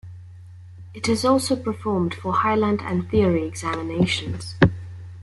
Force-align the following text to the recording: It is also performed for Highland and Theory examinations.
It 0.95 1.07
is 1.07 1.23
also 1.23 1.55
performed 1.55 2.15
for 2.15 2.33
Highland 2.33 2.81
and 2.81 3.07
Theory 3.11 3.45
examinations. 3.47 4.55